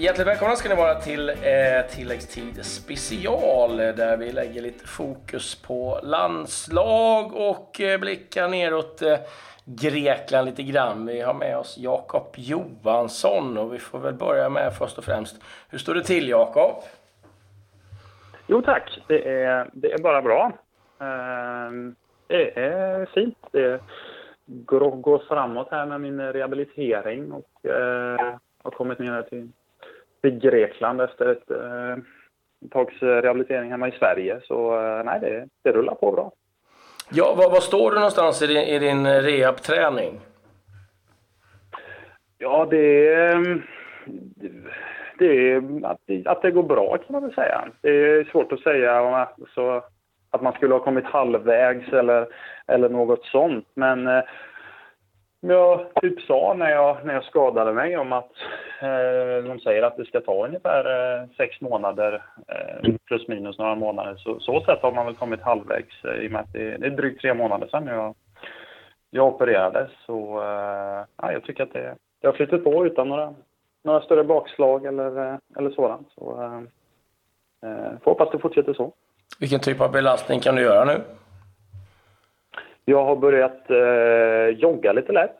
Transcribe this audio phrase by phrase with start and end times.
[0.00, 1.36] Hjärtligt välkomna ska ni vara till eh,
[1.90, 9.18] tilläggstid special eh, där vi lägger lite fokus på landslag och eh, blickar neråt eh,
[9.64, 11.06] Grekland lite grann.
[11.06, 15.42] Vi har med oss Jakob Johansson och vi får väl börja med först och främst.
[15.70, 16.74] Hur står det till Jakob?
[18.46, 20.52] Jo tack, det är, det är bara bra.
[21.00, 21.94] Ehm,
[22.26, 23.38] det är fint.
[23.52, 23.80] Det
[24.46, 29.48] går, går framåt här med min rehabilitering och eh, har kommit ner till,
[30.20, 31.96] till Grekland efter ett eh,
[32.70, 34.40] tags rehabilitering hemma i Sverige.
[34.44, 36.32] Så eh, nej, det, det rullar på bra.
[37.10, 40.20] Ja, var, var står du någonstans i din, i din rehabträning?
[42.38, 43.14] Ja, det
[45.18, 47.68] det att, att det går bra kan man väl säga.
[47.80, 49.82] Det är svårt att säga om alltså,
[50.30, 52.26] att man skulle ha kommit halvvägs eller,
[52.66, 53.68] eller något sånt.
[53.74, 54.22] Men eh,
[55.40, 58.32] jag typ sa när jag, när jag skadade mig om att
[58.80, 63.74] eh, de säger att det ska ta ungefär eh, sex månader eh, plus minus några
[63.74, 64.16] månader.
[64.16, 66.86] Så, så sätt har man väl kommit halvvägs eh, i och med att det, det
[66.86, 68.14] är drygt tre månader sedan jag,
[69.10, 69.90] jag opererades.
[70.06, 73.34] Så eh, ja, jag tycker att det, det har flyttat på utan några,
[73.84, 76.08] några större bakslag eller, eh, eller sådant.
[76.14, 78.92] Så, eh, får hoppas det fortsätter så.
[79.40, 81.00] Vilken typ av belastning kan du göra nu?
[82.84, 85.38] Jag har börjat eh, jogga lite lätt.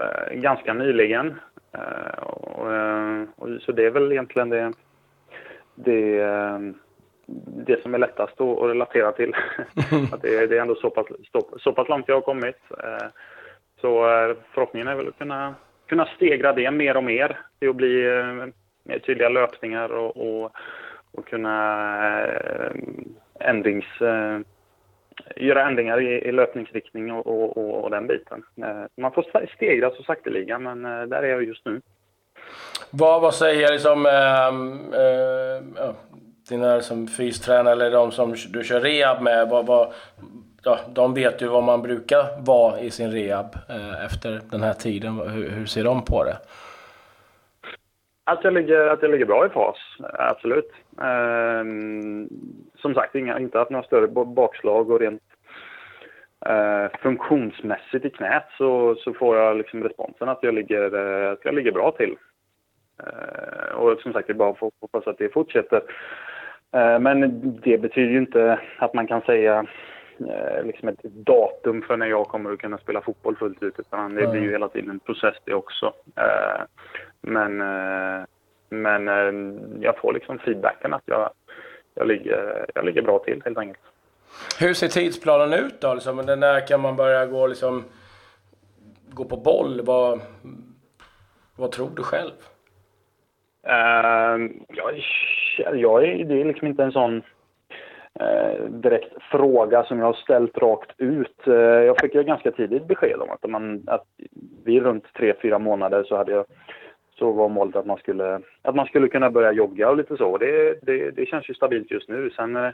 [0.00, 1.34] Eh, ganska nyligen.
[1.72, 4.72] Eh, och, eh, och, så det är väl egentligen det,
[5.74, 6.58] det, eh,
[7.66, 9.34] det som är lättast att, att relatera till.
[10.12, 12.58] att det, det, är ändå så pass, så, så pass långt jag har kommit.
[12.70, 13.06] Eh,
[13.80, 14.02] så
[14.52, 15.54] förhoppningen är väl att kunna,
[15.86, 18.04] kunna stegra det mer och mer till att bli
[18.82, 20.52] mer tydliga löpningar och, och,
[21.12, 22.26] och kunna
[23.40, 23.84] ändrings
[25.36, 28.42] göra ändringar i, i löpningsriktning och, och, och, den biten.
[28.56, 31.80] Eh, man får stegra så sakteliga, men eh, där är jag just nu.
[32.90, 35.94] Vad, vad säger liksom, ehm, eh, äh,
[36.48, 39.48] dina som fystränare eller de som du kör rehab med?
[39.48, 39.92] Vad, vad,
[40.62, 44.72] ja, de vet ju vad man brukar vara i sin rehab eh, efter den här
[44.72, 45.20] tiden.
[45.28, 46.36] Hur, hur ser de på det?
[48.28, 49.76] Att jag ligger, att jag ligger bra i fas,
[50.12, 50.72] absolut.
[50.96, 52.28] Um,
[52.74, 55.22] som sagt, inga, inte haft några större bakslag och rent
[56.48, 61.44] uh, funktionsmässigt i knät så, så får jag liksom responsen att jag ligger, uh, att
[61.44, 62.16] jag ligger bra till.
[63.02, 65.82] Uh, och som sagt, det är bara att hoppas att det fortsätter.
[67.00, 67.20] men
[67.64, 69.66] det betyder ju inte att man kan säga
[70.64, 73.78] liksom ett datum för när jag kommer att kunna spela fotboll fullt ut.
[73.78, 75.92] Utan det blir ju hela tiden en process det också.
[77.26, 77.56] Men,
[78.68, 79.06] men
[79.80, 81.30] jag får liksom feedbacken att jag
[81.96, 83.84] jag ligger, jag ligger bra till helt enkelt.
[84.60, 85.94] Hur ser tidsplanen ut då?
[85.94, 87.84] Liksom, när kan man börja gå, liksom,
[89.08, 89.80] gå på boll?
[89.84, 90.20] Vad,
[91.56, 92.32] vad tror du själv?
[93.66, 95.02] Uh, jag,
[95.74, 97.22] jag det är liksom inte en sån
[98.20, 101.48] uh, direkt fråga som jag har ställt rakt ut.
[101.48, 104.06] Uh, jag fick ju ganska tidigt besked om att, man, att
[104.64, 106.46] vid runt tre fyra månader så hade jag
[107.18, 110.38] så var målet att man skulle, att man skulle kunna börja jogga och lite så.
[110.38, 112.30] Det, det, det känns ju stabilt just nu.
[112.30, 112.72] Sen eh,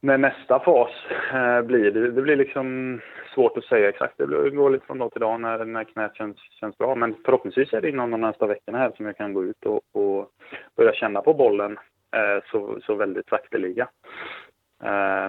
[0.00, 0.90] med när nästa fas
[1.32, 3.00] eh, blir, det, det blir liksom
[3.34, 4.18] svårt att säga exakt.
[4.18, 6.94] Det går lite från dag till dag när, när knät känns, känns bra.
[6.94, 9.80] Men förhoppningsvis är det inom de nästa veckorna här som jag kan gå ut och,
[9.92, 10.28] och
[10.76, 11.78] börja känna på bollen
[12.16, 13.88] eh, så, så väldigt sakteliga.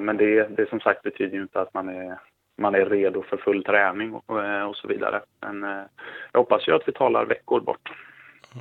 [0.02, 2.18] Men det, det som sagt betyder ju inte att man är
[2.58, 5.22] man är redo för full träning och, eh, och så vidare.
[5.42, 5.84] Men eh,
[6.32, 7.90] jag hoppas ju att vi talar veckor bort.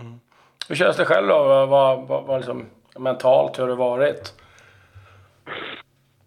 [0.01, 0.21] Mm.
[0.69, 1.67] Hur känns det själv då?
[1.67, 2.67] Vad, vad, vad liksom,
[2.99, 4.35] mentalt, hur har det varit?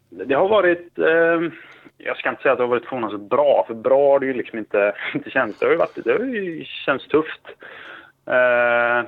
[0.09, 0.99] Det har varit...
[0.99, 1.51] Eh,
[1.97, 4.33] jag ska inte säga att det har varit förvånansvärt bra, för bra har det ju
[4.33, 5.59] liksom inte, inte känts.
[5.59, 7.41] Det har ju, varit, det har ju känts tufft.
[8.25, 9.03] Eh,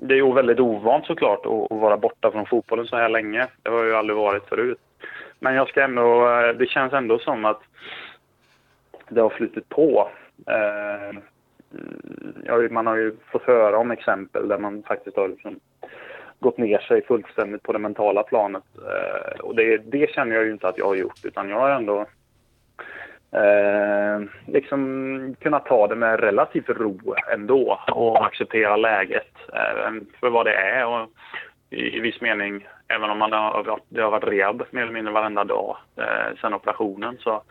[0.00, 3.46] det är ju väldigt ovant såklart att, att vara borta från fotbollen så här länge.
[3.62, 4.78] Det har ju aldrig varit förut.
[5.38, 7.60] Men jag ska ändå, eh, det känns ändå som att
[9.08, 10.08] det har flutit på.
[10.46, 11.18] Eh,
[12.70, 15.60] man har ju fått höra om exempel där man faktiskt har liksom
[16.40, 18.64] gått ner sig fullständigt på det mentala planet.
[18.76, 21.70] Eh, och det, det känner jag ju inte att jag har gjort, utan jag har
[21.70, 22.06] ändå
[23.32, 30.46] eh, liksom kunnat ta det med relativt ro ändå och acceptera läget eh, för vad
[30.46, 30.86] det är.
[30.86, 31.08] Och
[31.70, 35.12] i, i viss mening även om man har, det har varit rehab mer eller mindre
[35.12, 37.42] varenda dag eh, sen operationen så,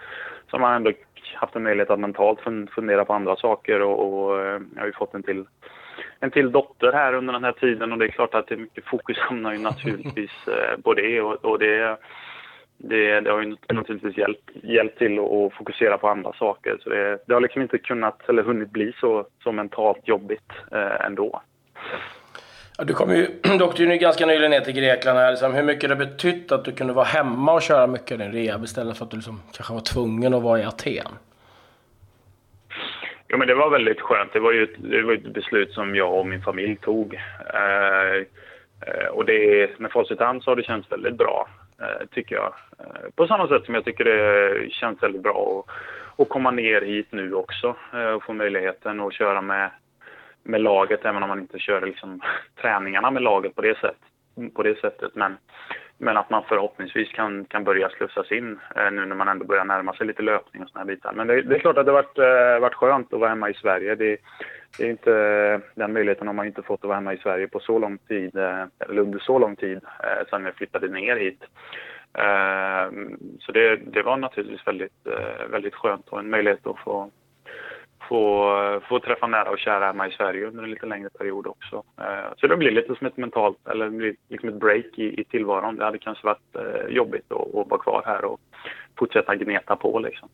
[0.49, 0.91] så har man ändå
[1.35, 2.39] haft en möjlighet att mentalt
[2.75, 5.45] fundera på andra saker och, och eh, jag har ju fått en till,
[6.19, 8.59] en till dotter här under den här tiden och det är klart att det är
[8.59, 11.97] mycket fokus hamnar ju naturligtvis eh, på det och, och det
[12.77, 16.77] det, det har ju naturligtvis hjälpt, hjälpt till att fokusera på andra saker.
[16.81, 21.05] Så det, det har liksom inte kunnat eller hunnit bli så, så mentalt jobbigt eh,
[21.05, 21.41] ändå.
[22.77, 23.27] Ja, du kom ju,
[23.57, 25.17] du åkte ju ganska nyligen ner till Grekland.
[25.17, 25.53] Här, liksom.
[25.53, 28.63] Hur mycket det betytt att du kunde vara hemma och köra mycket av din rehab
[28.63, 31.11] istället för att du liksom, kanske var tvungen att vara i Aten?
[33.27, 34.33] Jo, men det var väldigt skönt.
[34.33, 37.13] Det var ju ett, det var ett beslut som jag och min familj tog.
[37.53, 38.15] Eh,
[38.87, 41.47] eh och det, med facit hand så har det känts väldigt bra.
[41.81, 42.53] Eh, tycker jag.
[42.79, 46.81] Eh, på samma sätt som jag tycker det känns väldigt bra att, att komma ner
[46.81, 49.71] hit nu också eh, och få möjligheten att köra med,
[50.45, 52.21] med laget även om man inte kör liksom,
[52.61, 53.97] träningarna med laget på det, sätt,
[54.53, 55.15] på det sättet.
[55.15, 55.37] Men,
[55.97, 59.65] men att man förhoppningsvis kan, kan börja slussas in eh, nu när man ändå börjar
[59.65, 61.13] närma sig lite löpning och såna här bitar.
[61.13, 63.49] Men det, det är klart att det har varit, eh, varit skönt att vara hemma
[63.49, 63.95] i Sverige.
[63.95, 64.17] Det,
[64.77, 67.59] det är inte, den möjligheten har man inte fått att vara hemma i Sverige på
[67.59, 71.43] så lång tid, eh, eller under så lång tid, eh, sedan jag flyttade ner hit.
[72.17, 72.91] Eh,
[73.39, 77.11] så det, det var naturligtvis väldigt, eh, väldigt skönt och en möjlighet att få,
[78.09, 81.83] få, få träffa nära och kära hemma i Sverige under en lite längre period också.
[81.97, 85.75] Eh, så det blir lite som ett mentalt, eller liksom ett break i, i tillvaron.
[85.75, 88.39] Det hade kanske varit eh, jobbigt att, att vara kvar här och
[88.99, 90.29] fortsätta gneta på liksom.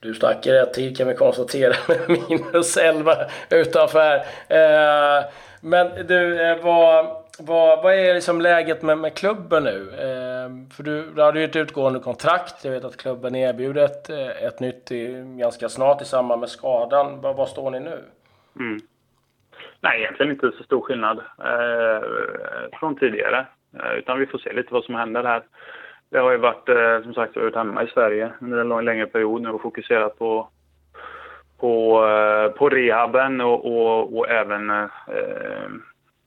[0.00, 3.12] Du stack i rätt tid kan vi konstatera med minus 11
[3.50, 4.14] utanför.
[4.48, 5.24] Eh,
[5.60, 7.06] men du, eh, vad,
[7.38, 9.90] vad, vad är liksom läget med, med klubben nu?
[9.98, 12.64] Eh, Ehm, för du, du hade ju ett utgående kontrakt.
[12.64, 16.48] Jag vet att klubben erbjuder ett, eh, ett nytt i, ganska snart i samband med
[16.48, 17.20] skadan.
[17.20, 17.98] Var, var står ni nu?
[18.58, 18.80] Mm.
[19.80, 23.46] Nej, egentligen inte så stor skillnad eh, från tidigare.
[23.78, 25.42] Eh, utan vi får se lite vad som händer här.
[26.10, 29.06] Det har ju varit, eh, som sagt, varit hemma i Sverige under en lång, längre
[29.06, 30.48] period nu och fokuserat på,
[31.58, 34.86] på, eh, på rehaben och, och, och även eh,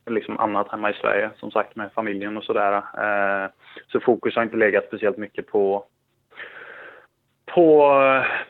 [0.05, 2.73] liksom annat hemma i Sverige, som sagt med familjen och sådär.
[2.73, 3.50] Eh,
[3.88, 5.85] så fokus har inte legat speciellt mycket på
[7.45, 7.91] på,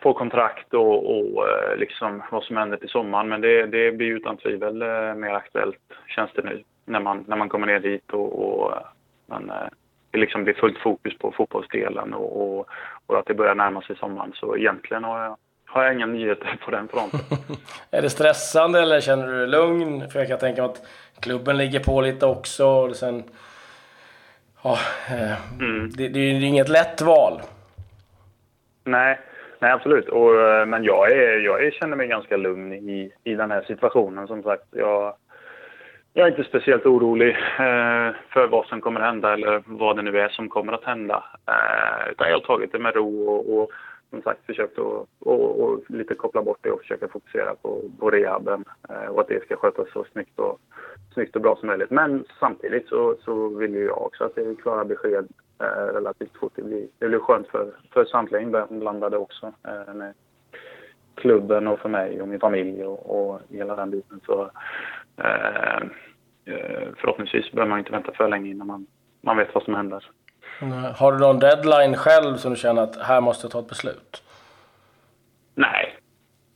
[0.01, 1.47] på kontrakt och, och
[1.77, 3.29] liksom vad som händer till sommaren.
[3.29, 4.73] Men det, det blir utan tvivel
[5.15, 8.73] mer aktuellt, känns det nu, när man, när man kommer ner dit och, och
[9.25, 9.51] man
[10.13, 12.67] det liksom blir fullt fokus på fotbollsdelen och, och,
[13.05, 14.31] och, att det börjar närma sig sommaren.
[14.35, 17.19] Så egentligen har jag, har jag inga nyheter på den fronten.
[17.91, 20.09] är det stressande eller känner du dig lugn?
[20.09, 20.87] För jag kan tänka mig att
[21.23, 22.65] klubben ligger på lite också.
[22.65, 23.23] Och sen,
[24.63, 24.77] ja,
[25.09, 25.89] eh, mm.
[25.89, 27.41] det, det är ju inget lätt val.
[28.83, 29.19] Nej,
[29.59, 30.09] nej absolut.
[30.09, 34.27] Och, eh, men jag, är, jag känner mig ganska lugn i, i den här situationen.
[34.27, 35.15] Som sagt, jag,
[36.13, 37.29] jag är inte speciellt orolig
[37.59, 40.83] eh, för vad som kommer att hända eller vad det nu är som kommer att
[40.83, 41.23] hända.
[42.11, 43.71] Utan jag har tagit det med ro och, och
[44.13, 48.09] som sagt försökt att och, och lite koppla bort det och försöka fokusera på, på
[48.09, 50.59] rehaben eh, och att det ska skötas så snyggt och,
[51.13, 51.89] snyggt och bra som möjligt.
[51.89, 55.27] Men samtidigt så, så vill ju jag också att det är klara besked
[55.59, 56.53] eh, relativt fort.
[56.55, 59.53] Det blir, det blir skönt för, för samtliga inblandade också.
[59.67, 60.13] Eh, med
[61.15, 64.19] klubben och för mig och min familj och, och hela den biten.
[64.25, 64.51] Så,
[65.17, 65.81] Eh,
[66.45, 68.87] eh förhoppningsvis behöver man inte vänta för länge innan man,
[69.21, 70.05] man vet vad som händer.
[70.95, 74.23] Har du någon deadline själv som du känner att här måste jag ta ett beslut?
[75.55, 75.95] Nej,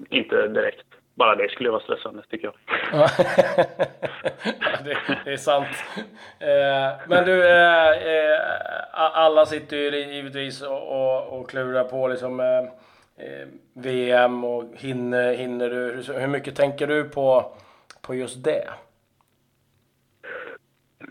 [0.09, 0.83] inte direkt.
[1.15, 2.55] Bara det skulle vara stressande tycker jag.
[2.91, 3.09] ja,
[4.83, 5.67] det, det, är sant.
[6.39, 7.47] Eh, men du,
[8.91, 12.67] alla sitter ju givetvis och, och, och klurar på liksom
[13.73, 16.03] VM och hinner, hinner du?
[16.13, 17.53] Hur mycket tänker du på
[18.01, 18.67] på just det?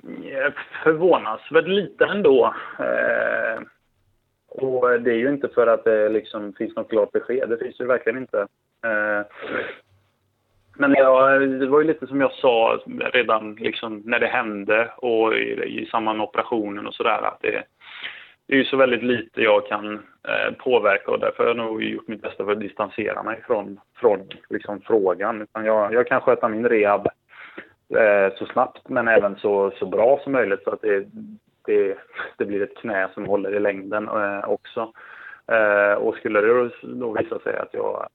[0.08, 0.52] Eh,
[0.84, 2.54] förvånansvärt lite ändå.
[2.78, 3.62] Eh,
[4.48, 7.48] och det är ju inte för att det liksom finns något klart besked.
[7.48, 8.40] Det finns ju verkligen inte.
[8.84, 9.26] Eh,
[10.78, 12.80] men jag, det var ju lite som jag sa
[13.12, 17.62] redan liksom när det hände och i, i samband med operationen och sådär att det,
[18.46, 19.94] det är ju så väldigt lite jag kan
[20.28, 23.80] eh, påverka och därför har jag nog gjort mitt bästa för att distansera mig från,
[23.96, 24.20] från
[24.50, 25.42] liksom, frågan.
[25.42, 27.08] Utan jag, jag kan sköta min rehab
[27.94, 31.06] eh, så snabbt men även så, så bra som möjligt så att det,
[31.66, 31.96] det,
[32.36, 34.92] det blir ett knä som håller i längden eh, också.
[35.52, 38.08] Eh, och skulle det då visa sig att jag,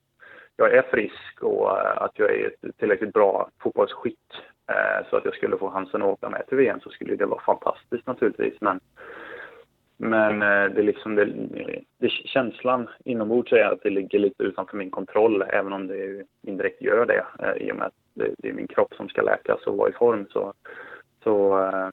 [0.57, 4.33] jag är frisk och eh, att jag är ett tillräckligt bra fotbollsskytt
[4.69, 7.25] eh, så att jag skulle få chansen att åka med till VM så skulle det
[7.25, 8.61] vara fantastiskt naturligtvis.
[8.61, 8.79] Men
[10.03, 11.25] men eh, det är liksom det,
[11.97, 16.81] det, känslan inombords är att det ligger lite utanför min kontroll, även om det indirekt
[16.81, 19.63] gör det eh, i och med att det, det är min kropp som ska läkas
[19.65, 20.27] och vara i form.
[20.31, 20.53] Så,
[21.23, 21.89] så, eh,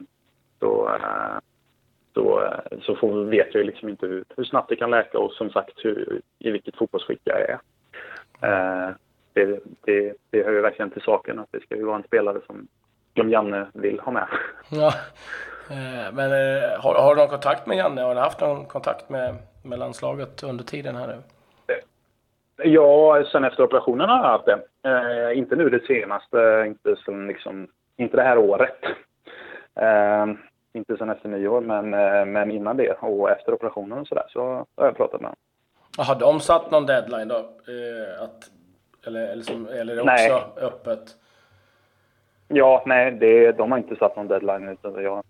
[0.61, 1.39] så, eh,
[2.15, 5.33] så, eh, så får, vet jag liksom inte hur, hur snabbt det kan läka och
[5.33, 7.59] som sagt hur, i vilket fotbollsskick jag är.
[9.33, 12.41] Det, det, det hör ju verkligen till saken att det ska ju vara en spelare
[12.47, 12.69] som,
[13.17, 14.29] som Janne vill ha med.
[14.71, 14.93] Ja.
[16.13, 16.31] Men
[16.81, 18.03] har, har, du någon kontakt med Janne?
[18.03, 21.23] Har du haft någon kontakt med, med landslaget under tiden här nu?
[22.63, 24.61] Ja, sen efter operationen har jag haft det.
[24.83, 28.79] Eh, inte nu det senaste, inte, sen liksom, inte det här året.
[29.81, 30.27] Eh,
[30.73, 34.41] inte sen efter nyår, men, eh, men innan det och efter operationen och sådär så
[34.77, 35.37] har jag pratat med honom.
[35.99, 37.37] Har de satt någon deadline då?
[37.37, 38.51] Eh, att,
[39.07, 40.67] eller, eller, som, eller är det också nej.
[40.67, 41.17] öppet?
[42.49, 44.69] Ja, nej, det, de har inte satt någon deadline.
[44.69, 45.23] Utan jag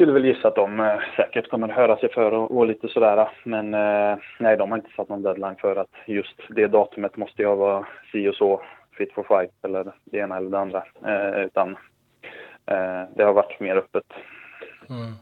[0.00, 3.28] skulle väl gissa att de eh, säkert kommer höra sig för och, och lite sådär.
[3.44, 7.42] Men eh, nej, de har inte satt någon deadline för att just det datumet måste
[7.42, 8.62] jag vara si och så
[8.98, 10.84] fit for fight eller det ena eller det andra.
[11.06, 11.76] Eh, utan
[13.14, 14.04] det har varit mer öppet.
[14.90, 15.12] Mm.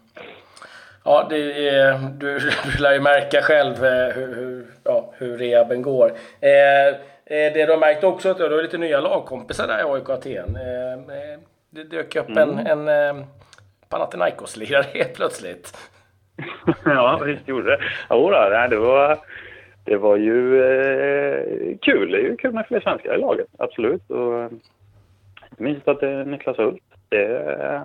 [1.04, 3.76] Ja, det är, du, du lär ju märka själv
[4.14, 6.08] hur, hur, ja, hur rehaben går.
[6.40, 10.08] Eh, det du har märkt också att du har lite nya lagkompisar där i AIK
[10.10, 10.56] Aten.
[10.56, 12.58] Eh, det dök upp mm.
[12.58, 13.26] en, en
[13.88, 15.76] Panathinaikos-lirare helt plötsligt.
[16.84, 17.80] ja, visst gjorde det.
[18.10, 19.18] Jodå, det var,
[19.84, 22.10] det var ju eh, kul.
[22.10, 24.10] Det är ju kul med fler svenskar i laget, absolut.
[24.10, 24.50] Och, eh,
[25.50, 26.82] inte minst att det är Niklas Hult.
[27.08, 27.82] Det eh,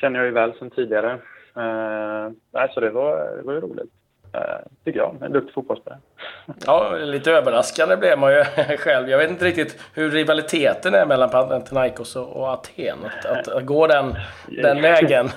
[0.00, 1.12] känner jag ju väl sedan tidigare.
[1.56, 3.92] Eh, så det var, det var ju roligt.
[4.36, 5.16] Eh, tycker jag.
[5.22, 6.00] En duktig fotbollsspelare.
[6.66, 8.44] Ja, lite överraskande blev man ju
[8.78, 9.08] själv.
[9.08, 12.98] Jag vet inte riktigt hur rivaliteten är mellan Panathinaikos och Aten.
[13.04, 14.14] Att, att, att gå den,
[14.62, 15.28] den vägen.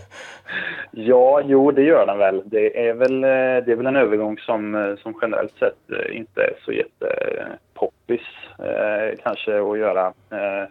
[0.90, 2.42] ja, jo, det gör den väl.
[2.44, 6.42] Det är väl, eh, det är väl en övergång som, eh, som generellt sett inte
[6.42, 8.26] är så jättepoppis
[8.58, 10.06] eh, kanske att göra.
[10.30, 10.68] Eh,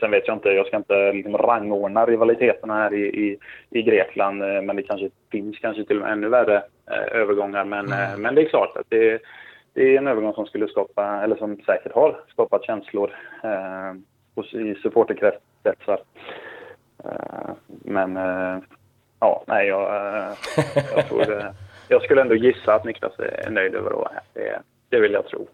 [0.00, 3.38] sen vet jag inte, jag ska inte liksom rangordna rivaliteterna här i, i,
[3.70, 6.56] i Grekland, eh, men det kanske finns kanske till och med ännu värre
[6.90, 7.64] eh, övergångar.
[7.64, 8.22] Men, mm.
[8.22, 9.22] men det är klart att det,
[9.72, 14.74] det, är en övergång som skulle skapa, eller som säkert har skapat känslor eh, i
[14.74, 16.00] supporterkretsar.
[17.04, 18.58] Eh, men eh,
[19.20, 19.82] ja, nej, jag,
[20.96, 21.52] jag, tror,
[21.88, 24.22] jag skulle ändå gissa att Niklas är nöjd över att vara här.
[24.34, 25.48] Det, det vill jag tro.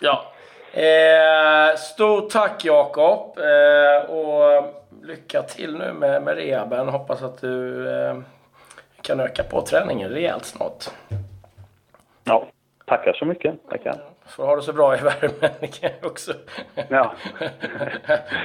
[0.00, 0.32] Ja,
[0.78, 6.88] Eh, stort tack Jakob eh, och lycka till nu med, med rehaben.
[6.88, 8.16] Hoppas att du eh,
[9.02, 10.84] kan öka på träningen rejält snart.
[12.24, 12.46] Ja,
[12.86, 13.68] tackar så mycket.
[13.70, 13.96] Tackar.
[14.26, 16.32] Får ha det så bra i värmen också.
[16.88, 17.14] Ja.
[17.38, 17.48] det,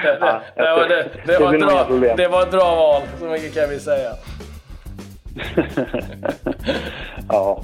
[0.04, 3.70] det, det, var, det, det, var bra, det var ett bra val, så mycket kan
[3.70, 4.12] vi säga.
[7.30, 7.64] ja.